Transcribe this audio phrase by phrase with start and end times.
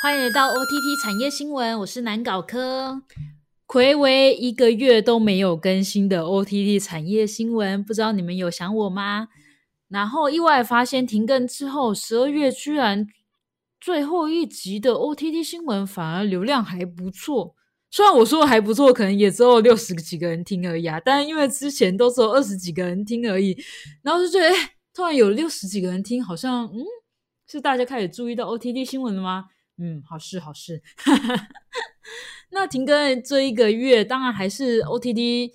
[0.00, 3.02] 欢迎来到 OTT 产业新闻，我是南搞科。
[3.66, 9.26] 暌违一个月都没有更新的 OTT 产业新闻，不知道你们有想我吗？
[9.88, 13.08] 然后意外发现停更之后，十二月居然
[13.80, 17.56] 最后一集的 OTT 新闻反而流量还不错。
[17.90, 23.56] 虽然我说的还不错，可能也只有六十几个人听而已啊，但因为之前都只有二十几个人听而已，
[24.02, 24.48] 然后就觉得
[24.94, 26.84] 突然有六十几个人听，好像嗯，
[27.48, 29.46] 是大家开始注意到 OTT 新闻了吗？
[29.78, 30.82] 嗯，好事好事。
[32.50, 35.52] 那停更这一个月，当然还是 OTT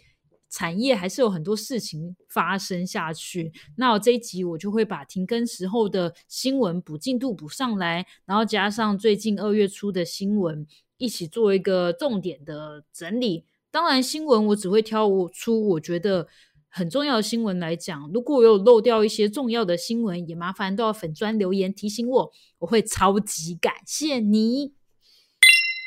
[0.49, 3.51] 产业还是有很多事情发生下去。
[3.75, 10.65] 那我这一集我就会把停更时候的新闻补进度补上来，然后加上最近二月初的新闻，
[10.97, 13.45] 一起做一个重点的整理。
[13.71, 16.27] 当然，新闻我只会挑出我觉得。
[16.75, 24.73] 很重要的新闻来讲，如果我有漏掉一些重要的新闻，也麻烦都要粉砖留言提醒我，我会超级感谢你。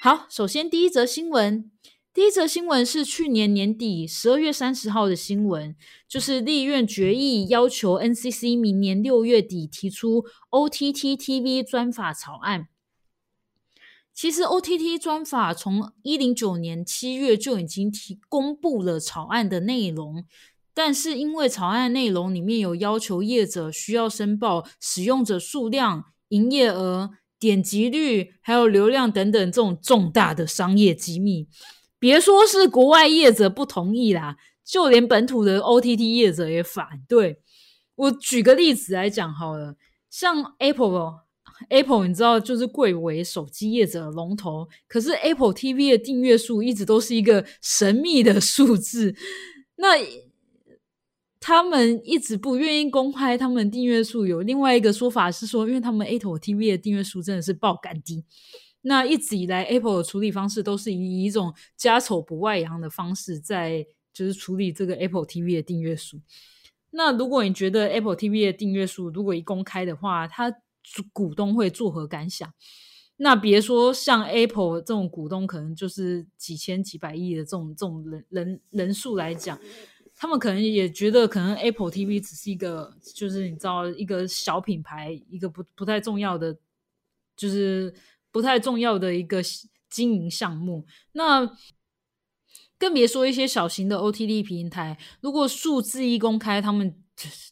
[0.05, 1.73] 好，首先第一则新闻，
[2.15, 5.75] 第一则新闻是去年年底十二月三十号的新闻，
[6.07, 12.69] 就是立院决议要求 NCC 明年六月底提出 OTT TV 专法草案。
[14.15, 20.25] 其实 OTT 专法从一零九年七月就已经提公布了草案的内容。
[20.77, 31.49] 但是因为草案内容里面有要求业者需要申报使用者数量、营业额、点击率，还有流量等等这种重大的商业机密，
[31.99, 37.41] 别说是国外业者不同意啦，就连本土的 OTT 业者也反对。
[37.95, 39.77] 我举个例子来讲好了，
[40.11, 49.15] 像 Apple，Apple 你知道就是贵为手机业者的龙头，可是 Apple TV 的订阅数一直都是一个神秘的数字，
[49.77, 49.97] 那。
[51.47, 58.25] 他们一直不愿意公开他们订阅数，有另外一个说法是说，因为他们 Apple TV 的订阅数真的是爆肝低。
[58.81, 66.21] 那一直以来，Apple 的处理方式都是以一种家丑不外扬的方式在就是处理这个 Apple TV 的订阅数。
[66.91, 70.53] 那如果你觉得 Apple TV 的订阅数如果一公开的话，他
[71.13, 72.53] 股东会作何感想？
[73.19, 79.57] 那别说像 Apple 这种股东，可能就是几千几百亿的这种这种人人人数来讲。
[80.19, 86.57] 他们可能也觉得，可能 Apple TV 只是一个，就是你知道，一个小品牌，一个不不太重要的，
[87.37, 87.95] 就是
[88.33, 89.43] 不太重要的一个
[89.91, 90.87] 经营项目。
[91.13, 91.47] 那
[92.79, 96.95] 更别说一些小型的 OTT 平台，如果数字一公开，他们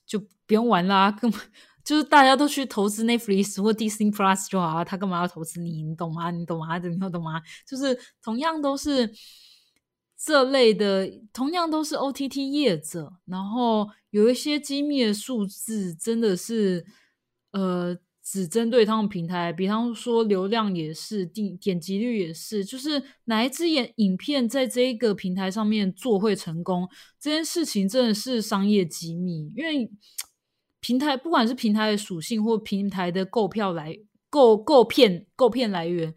[0.06, 1.38] 就不用玩啦，根本
[1.84, 5.82] 就是大家都去投资 Netflix 或 Disney Plus 就好了，他干嘛要投资你？
[5.82, 6.30] 你懂吗？
[6.30, 6.78] 你懂吗？
[6.78, 7.42] 你懂吗？
[7.68, 9.12] 就是同样都是。
[10.24, 16.86] 这类的同样都是 OTT 业者，然后有一些机密的数字真的是，
[17.50, 26.88] 呃，只针对他们平台，比方说流量也是，点点击率也是，就是哪一支影影片在这一个平台上面做会成功，
[27.20, 29.90] 这件事情真的是商业机密，因为
[30.80, 33.94] 平台不管是平台的属性或平台的购票来
[34.30, 36.14] 购购片购片来源，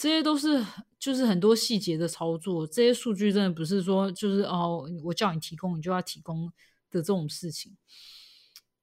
[0.00, 0.64] 这些都是。
[1.00, 6.52] 就是很多细节的操作，这些数据真的不是说就是哦，我叫你提供你就要提供
[6.90, 7.74] 的这种事情。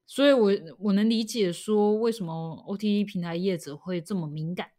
[0.07, 4.69] 所以，我我能理解说为什么 OTT 平台业者会这么敏感。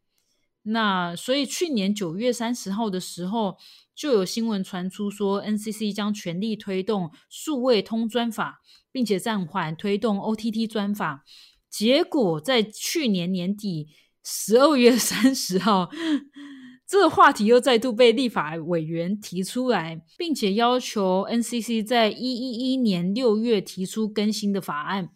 [0.62, 3.56] 那所以去年九月三十号的时候，
[3.94, 8.60] 就有新闻传出说 NCC 将全力推动数位通专法，
[8.90, 11.24] 并且暂缓推动 OTT 专法。
[11.70, 13.90] 结果在去年年底
[14.30, 15.88] 十二月 三十号。
[16.86, 25.10] 这个话题又再度被立法委员提出来，并且要求 NCC 在一一一年六月提出更新的法案。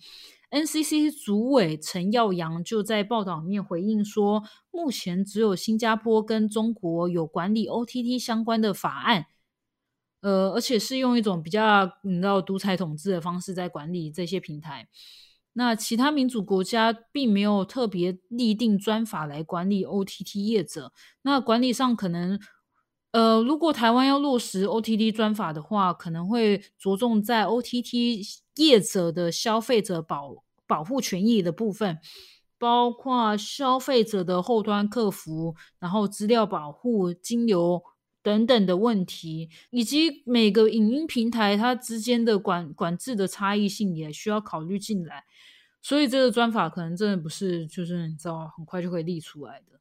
[0.50, 9.26] NCC 主委陈耀阳就在报道里面回应说，目前只有新加坡跟中国有管理 OTT 相关的法案，
[10.20, 14.88] 呃，而且是用一种比较你知道独裁统治的方式在管理这些平台。
[15.54, 20.92] 那其他民主国家并没有特别立定专法来管理 OTT 业者。
[21.22, 22.40] 那管理上可能，
[23.10, 31.98] 呃，如果台湾要落实 OTT 专法的话，可能会着重在 OTT 业者的消费者保保护权益的部分，
[32.58, 37.82] 包括消费者的后端客服，然后资料保护、金流
[38.22, 45.24] 等等的问题，以及每个影音平台它之间的管管制的差异性也需要考虑进来。
[45.82, 49.80] 所以这个专法可能真的不是，就是你知道，很快就可以立出来的。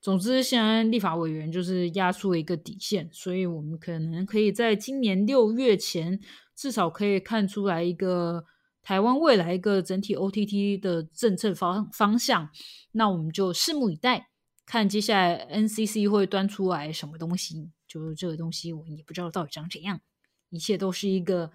[0.00, 6.20] 总之，现在立法委员就是压出了一个底线，所以我们可能可以在今年六月前，
[6.54, 8.44] 至少可以看出来一个
[8.82, 12.50] 台湾未来一个整体 OTT 的政策方方向。
[12.92, 14.28] 那我们就拭目以待。
[14.64, 17.70] 看接下来 NCC 会端出来什么东西。
[17.88, 20.00] 就是这个东西，我也不知道到底长怎样。
[20.50, 21.50] 一切都是一个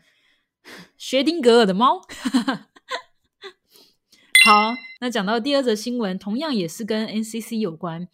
[0.97, 1.99] 薛定格尔的猫。
[2.01, 2.69] 哈哈哈
[4.47, 8.07] 好，那讲到第二则新闻，同样也是跟 NCC 有关。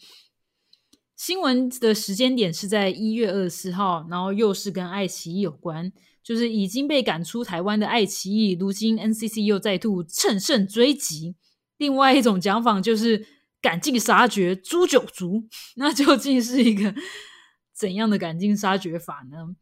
[1.15, 5.93] 新闻的时间点是在一月二十四号，然后又是跟爱奇艺有关，
[6.23, 11.35] 就是已经被赶出台湾的爱奇艺，如今 NCC 又再度乘胜追击。
[11.77, 13.27] 另外一种讲法就是
[13.61, 15.47] 赶尽杀绝诛九族，
[15.77, 16.95] 那究竟是一个
[17.75, 19.55] 怎样的赶尽杀绝法呢？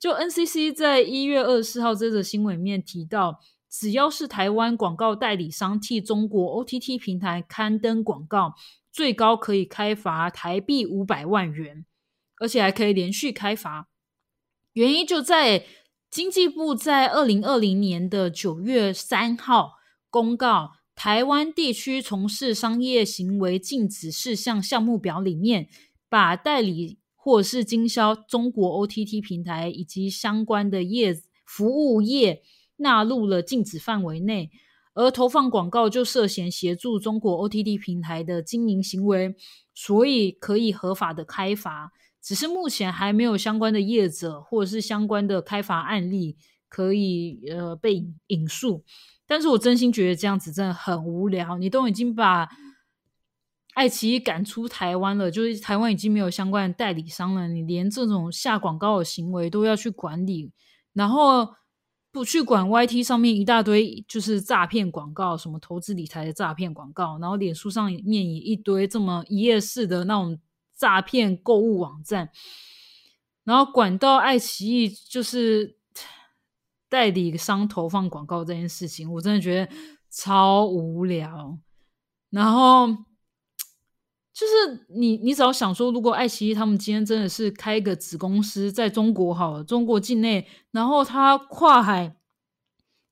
[0.00, 3.38] 就 NCC 在一月二十四号这则新闻里面提到，
[3.80, 8.54] 只要是台湾广告代理商替中国 OTT 平台刊登广告，
[8.92, 11.84] 最高可以开罚台币五百万元，
[12.38, 13.88] 而且还可以连续开罚。
[14.74, 15.66] 原因就在
[16.08, 19.72] 经济部在二零二零年的九月三号
[20.08, 25.68] 公告台湾地区从事商业行为禁止事项项目表里面，
[26.08, 27.00] 把代理。
[27.16, 32.42] 或是经销中国 OTT 平台以及相关的业服务业
[32.76, 34.50] 纳入了禁止范围内，
[34.94, 39.34] 而投放广告就涉嫌协助中国 OTT 平台的经营行为，
[39.74, 41.92] 所以可以合法的开罚。
[42.22, 46.36] 只是目前还没有相关的业者或者是相关的开罚案例
[46.68, 48.84] 可以呃被引述。
[49.26, 52.48] 但是我真心觉得这样子真的很无聊，你都已经把。
[53.74, 57.48] 爱奇艺赶出台湾了，就是台湾已经没有相关的代理商了。
[57.48, 60.52] 你连这种下广告的行为都要去管理，
[60.92, 61.48] 然后
[62.14, 70.38] 不去管 YT 上面一大堆就是诈骗广告，什么投资理财的诈骗广告，然后脸书上面也一堆这么一页式的那种
[70.76, 72.30] 诈骗购物网站，
[73.42, 75.76] 然后管到爱奇艺就是
[76.88, 79.72] 代理商投放广告这件事情，我真的觉得
[80.08, 81.58] 超无聊，
[82.30, 83.04] 然后。
[84.34, 92.16] 就是你，你只要想说，如果爱奇艺他们今天真的是开一个子公司在中国，好了，中国境内，然后他跨海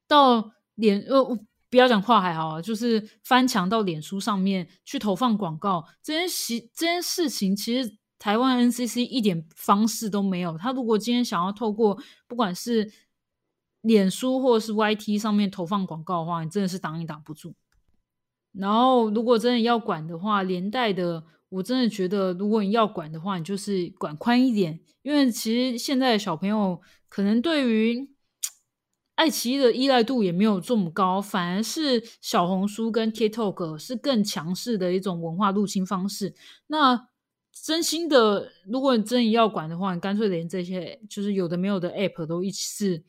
[0.08, 1.38] 到脸，呃，
[1.70, 10.58] 不要讲跨海好了，就是翻墙到脸书上面去投放广告，这件事这件事情，其实台湾 NCC 一点方式都没有。
[10.58, 11.96] 他如果今天想要透过
[12.26, 12.92] 不管是
[13.82, 17.54] 脸书或者是 YT 上面投放广告的话，你真的是挡也挡不住。
[18.52, 28.10] 然后，如果真的要管的话，连带的，我真的觉得，如果你要管的话，你就是管宽一点，因为其实现在的小朋友可能对于
[29.14, 36.34] 爱奇艺的依赖度也没有这么高，反而是小红书跟 TikTok 是更强势的一种文化入侵方式。
[36.66, 37.08] 那
[37.52, 43.02] 真心的，如果你真的要管的话，你干脆连这些就是有的没有的 App 都一次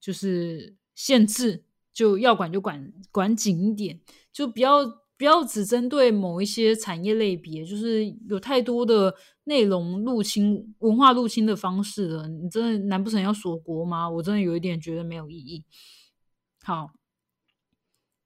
[0.00, 1.64] 就是限制。
[1.98, 3.98] 就要管就管管紧一点，
[4.32, 4.86] 就不要
[5.16, 9.12] 不要只针对某一些产业类别，就是有太多的
[9.46, 12.28] 内容入侵、文化入侵的方式了。
[12.28, 14.08] 你真的难不成要锁国吗？
[14.08, 15.64] 我真的有一点觉得没有意义。
[16.62, 16.92] 好，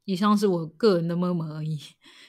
[0.04, 1.78] 以上是我个人的么么而已。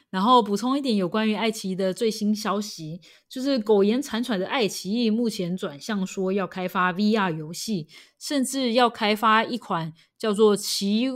[0.09, 7.87] 然后补充一点有关于爱奇艺的最新消息，就是苟延残喘的爱奇艺目前转向说要开发 VR 游戏，
[8.19, 11.09] 甚至要开发一款叫做《奇》，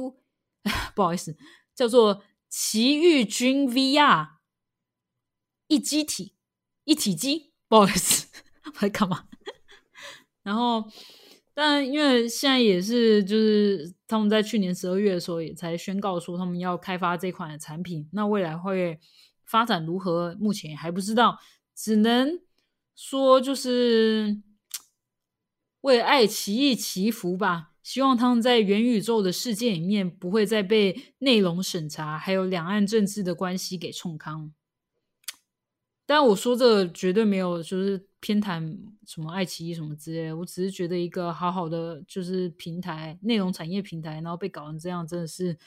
[0.95, 1.38] 不好意思，
[1.75, 2.15] 叫做
[2.50, 4.24] 《奇遇君 VR》
[5.67, 6.34] 一机体
[6.86, 8.27] 一体机，不好意思，
[8.65, 9.25] 我在干嘛？
[10.41, 10.89] 然后。
[11.59, 18.99] 但因为现在也是，就是他们在去年十二月的时候也才宣告说他们要开发这款产品，那未来会
[19.43, 21.39] 发展如何，目前还不知道，
[21.75, 22.39] 只能
[22.95, 24.39] 说就是
[25.81, 34.53] 为爱奇艺祈福吧，希望他们在元宇宙的世界里面不会再被内容审查还有两岸政治的关系给冲康。
[36.05, 40.33] 但我说这绝对没有，就是偏袒什么爱奇艺什么之类。
[40.33, 45.57] 我只是觉得一个好好的就是平台，内容产业平台，然后被搞成这样，真的是，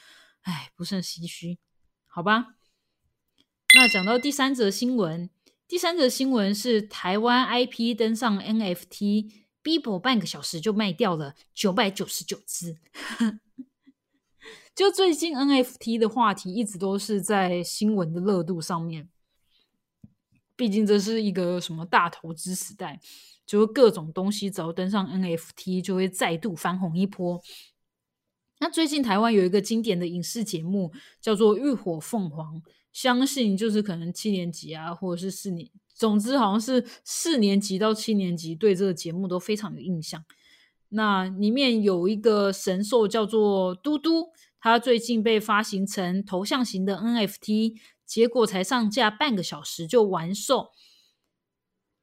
[0.41, 1.57] 唉，不胜唏嘘。
[2.07, 2.55] 好吧，
[3.75, 5.29] 那讲到第三则新闻，
[5.67, 12.77] 第三则新闻是台湾 IP 登上 NFT，Bibo 半个小时就卖掉了九百九十九只。
[14.75, 19.09] 就最近 NFT 的话题一直都是在新闻的热度上面。
[20.61, 22.99] 毕竟这是一个什么大投资时代，
[23.47, 27.41] 就是各种东西只要登上 NFT 就会再度翻红一波。
[28.59, 32.61] 那最近台湾有一个经典的影视节目叫做《浴火凤凰》，
[32.93, 40.23] 相信就是可能七年级啊，或者是四年，总之好像是四年级到七年级对这个节目都非常有印象。
[40.89, 44.27] 那里面有一个神兽叫做嘟嘟，
[44.61, 47.73] 它最近被发行成头像型的 NFT，
[48.05, 50.69] 结果才上架半个小时就完售。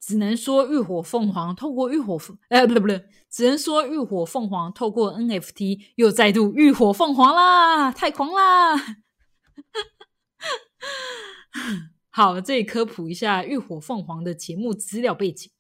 [0.00, 8.76] 只能说浴火凤凰透过浴火凤，哎，不对不对，只能说浴火凤凰透过 NFT 又再度浴火凤凰啦，太狂啦！
[12.10, 15.50] 好，这里科普一下浴火凤凰的节目资料背景。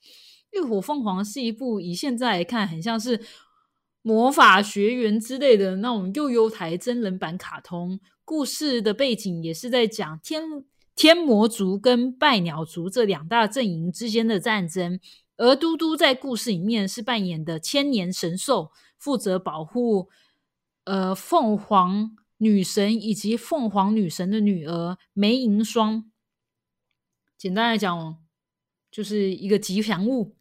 [0.52, 3.22] 浴火凤凰是一部以现在来看很像是
[4.02, 10.64] 魔法学园之类的那种幼幼台真人版卡通，故事的背景也是在讲天。
[10.94, 14.98] 天魔族跟拜鸟族这两大阵营之间的战争，
[15.36, 20.08] 而嘟嘟在故事里面是扮演的千年神兽，负责保护
[20.82, 26.10] 呃凤凰女神以及凤凰女神的女儿梅银霜。
[27.36, 28.16] 简单来讲，
[28.90, 30.34] 就是一个吉祥物，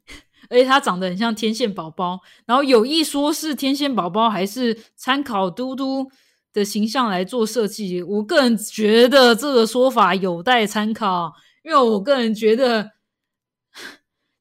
[0.49, 2.19] 而且它长得很像天线宝宝。
[2.45, 6.11] 然后有一说是天线宝宝，还是参考嘟嘟。
[6.53, 11.31] 的形象来做设计，我个人觉得这个说法有待参考，
[11.63, 12.93] 因为我个人觉得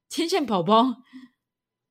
[0.08, 0.94] 天线宝宝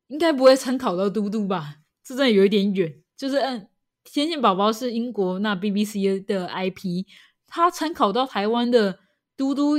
[0.07, 2.91] 应该不会参考到嘟嘟吧，这真的有一点远。
[3.15, 3.67] 就是嗯，
[4.03, 7.05] 天线宝宝是英国那 BBC 的 IP，
[7.45, 8.97] 它参考到台湾的
[9.37, 9.77] 嘟嘟，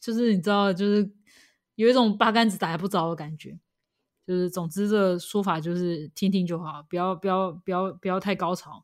[0.00, 1.08] 就是你知道，就是
[1.76, 3.56] 有一种八竿子打不着的感觉。
[4.26, 8.82] 就是总之，这个说法就是听听就好，不要不要不要不要太高潮。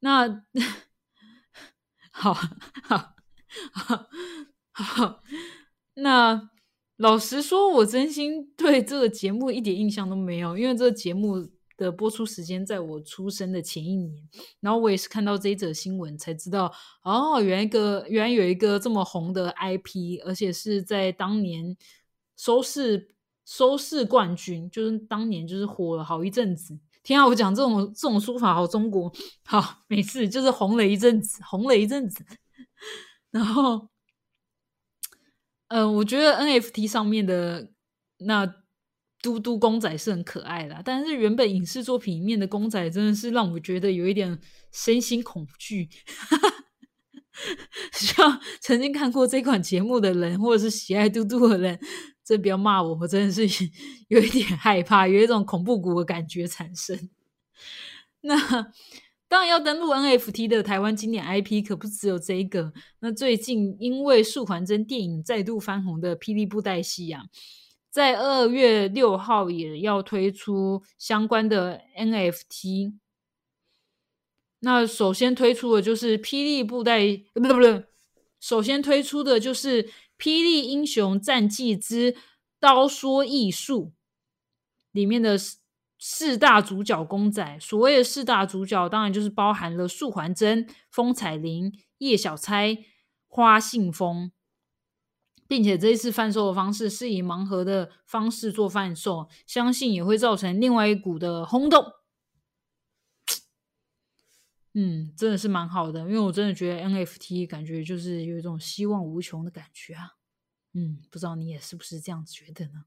[0.00, 0.44] 那
[2.10, 3.14] 好好
[4.72, 5.22] 好，
[5.94, 6.50] 那
[6.96, 14.28] 老实说，我真心对这个节目一点印象都没有，因为这个节目的播出时间在我出生的前一年，
[14.60, 21.76] 然后我也是看到这一则新闻才知道，哦，原来一个原来有一个这么红的 IP，而且是在当年
[22.36, 23.14] 收视
[23.48, 26.78] 收视冠军，就是当年就是火了好一阵子。
[27.02, 27.26] 天啊！
[27.26, 29.10] 我讲这种这种说法好中国，
[29.46, 32.22] 好没事，就是红了一阵子，红了一阵子。
[33.32, 33.88] 然后，
[35.68, 37.70] 嗯，我觉得 NFT 上面的
[38.18, 38.46] 那
[39.22, 44.38] 嘟嘟公仔是很可爱的，但是原本影视作品里面的公仔真的是让我觉得有一点
[44.70, 45.88] 身心恐惧。
[47.92, 51.80] 像曾经看过这款节目的人，或者是喜爱嘟嘟的人。
[52.28, 53.48] 这不要骂我，我真的是
[54.08, 57.08] 有一点害怕，有一种恐怖谷的感觉产生。
[58.20, 58.36] 那
[59.28, 62.74] 当然要登录 NFT 的台湾经典 IP，可不只有这一个。
[63.00, 67.22] 那最近因为素还真电影再度翻红的霹雳布袋戏啊，
[67.88, 72.92] 在二月六号也要推出相关的 NFT。
[74.60, 77.00] 那首先推出的就是霹雳布袋，
[77.32, 77.84] 不不不，
[78.38, 79.84] 首先推出的就是。
[80.18, 82.16] 《霹雳英雄战记之
[82.58, 83.84] 刀说艺术》
[84.90, 85.38] 里面的
[85.98, 92.78] 四大主角公仔，所谓的四大主角，当然就是包含了素环真、风彩玲、叶小钗、
[93.26, 94.32] 花信风，
[95.46, 101.84] 并且这一次贩售的方式是以盲盒的方式做贩售，相信也会造成另外一股的轰动。
[104.74, 110.16] 嗯，真的是蛮好的，因为我真的觉得 NFT 感觉就是有一种希望无穷的感觉啊。
[110.74, 112.84] 嗯，不知道你也是不是这样子觉得呢？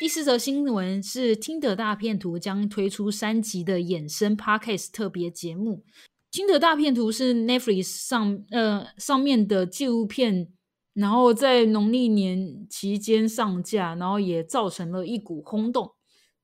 [0.00, 5.84] 第四则新闻是听的大片图将推出三集的衍生 Podcast 特别节目。
[6.30, 10.52] 听的大片图是 Netflix 上呃上面的纪录片，
[10.94, 15.93] 然后在农历年期间上架，然后也造成了一股轰动。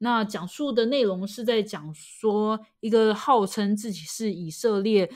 [0.03, 5.11] 那讲述的内容是在讲说，一个号称自己是以色列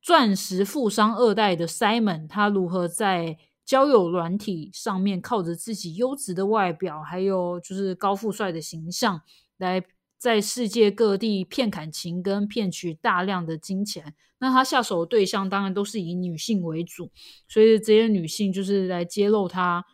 [0.00, 9.20] 钻石富商二代的 Simon，他如何在交友软体上面靠着自己优质的外表，还有就是高富帅的形象，
[9.58, 9.84] 来
[10.16, 14.14] 在世界各地骗感情跟骗取大量的金钱。
[14.38, 17.10] 那他下手的对象当然都是以女性为主，
[17.46, 19.84] 所以这些女性就是来揭露他。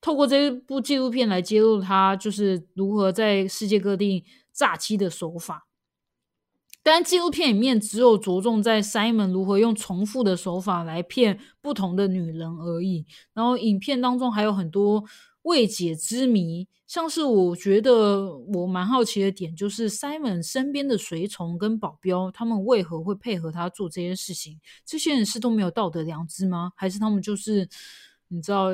[0.00, 5.66] 透过这部纪录片来揭露他就是如何在世界各地诈欺的手法，
[6.84, 13.06] 但纪录片里面只有着重在 Simon 如何用重复的手法来骗不同的女人而已。
[13.34, 15.04] 然后影片当中还有很多
[15.42, 24.60] 未解之谜，像是我觉得我蛮好奇的点就是 Simon 身边的随从跟保镖，他们为何会配合他做这些事情？
[24.86, 26.72] 这些人是都没有道德良知吗？
[26.76, 27.68] 还是他们就是
[28.28, 28.68] 你知道？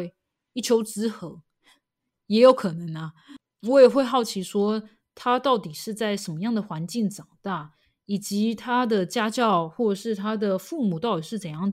[0.55, 1.43] 一丘之貉，
[2.27, 3.13] 也有可能啊。
[3.69, 4.83] 我也会好奇，说
[5.15, 7.73] 他到底是在什么样的环境长大，
[8.07, 11.73] 以及他的家教或者是他的父母到底是怎样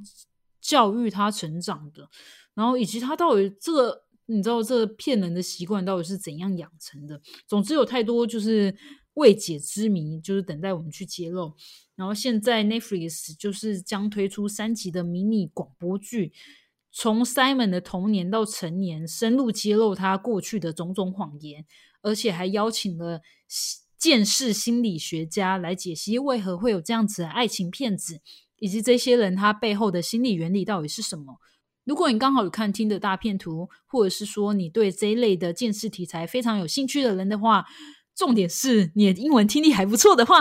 [0.59, 2.09] 教育他成长的，
[2.53, 7.21] 然后以及他到底这你知道这骗人的习惯到底是怎样养成的。
[7.47, 8.73] 总之有太多就是
[9.15, 11.53] 未解之谜，就是等待我们去揭露。
[11.95, 16.31] 然后现在 Netflix 就是将推出三集的迷你广播剧，
[16.91, 21.65] 从 Simon 的童年到成年，深入揭露他过去的种种谎言，
[22.01, 23.21] 而且还邀请了
[23.97, 28.19] 见识心理学家来解析为何会有这样子的爱情骗子，
[28.59, 31.37] 以及这些人他背后的心理原理到底是什么。
[31.83, 37.65] 如果你刚好有看听的大片图，或者是说你对这一类的见识题材非常有兴趣的人的话，
[38.15, 40.37] 重点是你的英文听力还不错的话，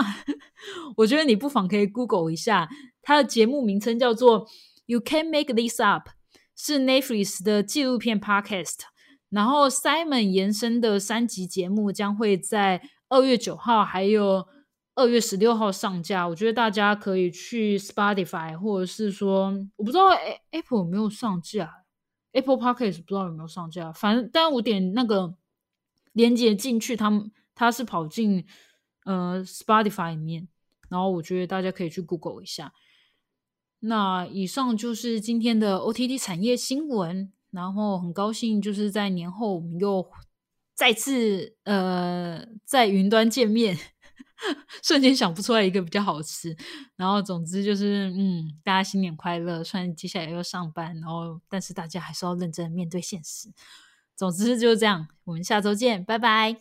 [0.97, 2.69] 我觉得你不妨可以 Google 一下，
[3.01, 4.45] 它的节目名称叫做
[4.85, 6.09] 《You Can Make This Up》，
[6.63, 8.81] 是 Netflix 的纪录片 Podcast。
[9.29, 14.47] 然后 Simon 延伸的三集节目将会在二月九号还有
[14.93, 16.27] 二月十六号上架。
[16.27, 20.09] 我觉得大家可以去 Spotify，或者是说我不知道
[20.51, 21.83] Apple 有没有上架
[22.33, 23.91] ，Apple Podcast 不知道有没有上架。
[23.91, 25.33] 反正，但我点那个
[26.13, 27.31] 连接进去，他们。
[27.53, 28.43] 他是跑进
[29.05, 30.47] 呃 Spotify 里面，
[30.89, 32.73] 然后我觉得大家可以去 Google 一下。
[33.81, 40.07] 那以上就是今天的 OTT 产业新闻，然后很高兴就是在年后我们又
[40.75, 43.77] 再次呃在云端见面，
[44.83, 46.55] 瞬间想不出来一个比较好吃。
[46.95, 49.63] 然后总之就是嗯，大家新年快乐！
[49.63, 53.49] 虽然接下来要上班，然后但是大家还是要认真面对现实。
[54.15, 56.57] 总之就是这样，我们下周见，拜拜。